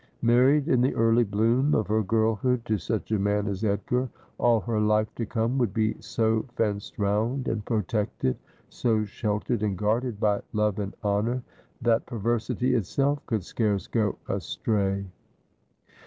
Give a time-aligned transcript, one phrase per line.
[0.23, 4.59] Married in the early bloom of her girlhood to such a man as Edgar, all
[4.61, 8.35] her life to come would be so fenced round and pro tected,
[8.67, 11.43] so sheltered and guarded by love and honour,
[11.83, 15.05] that per versity itself could scarce go astray.